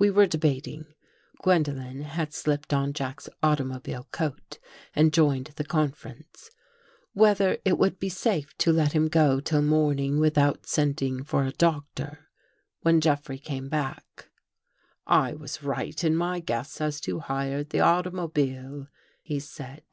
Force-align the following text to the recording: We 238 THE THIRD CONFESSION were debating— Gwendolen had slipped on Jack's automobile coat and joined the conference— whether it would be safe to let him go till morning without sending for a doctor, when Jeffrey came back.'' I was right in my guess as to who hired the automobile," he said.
We 0.00 0.08
238 0.08 0.10
THE 0.10 0.18
THIRD 0.18 0.64
CONFESSION 0.64 0.82
were 0.82 0.82
debating— 0.82 0.94
Gwendolen 1.44 2.00
had 2.02 2.34
slipped 2.34 2.74
on 2.74 2.92
Jack's 2.92 3.28
automobile 3.40 4.08
coat 4.10 4.58
and 4.96 5.12
joined 5.12 5.52
the 5.54 5.62
conference— 5.62 6.50
whether 7.12 7.56
it 7.64 7.78
would 7.78 8.00
be 8.00 8.08
safe 8.08 8.58
to 8.58 8.72
let 8.72 8.94
him 8.94 9.06
go 9.06 9.38
till 9.38 9.62
morning 9.62 10.18
without 10.18 10.66
sending 10.66 11.22
for 11.22 11.44
a 11.44 11.52
doctor, 11.52 12.30
when 12.80 13.00
Jeffrey 13.00 13.38
came 13.38 13.68
back.'' 13.68 14.28
I 15.06 15.34
was 15.34 15.62
right 15.62 16.02
in 16.02 16.16
my 16.16 16.40
guess 16.40 16.80
as 16.80 17.00
to 17.02 17.12
who 17.12 17.18
hired 17.20 17.70
the 17.70 17.78
automobile," 17.78 18.88
he 19.22 19.38
said. 19.38 19.84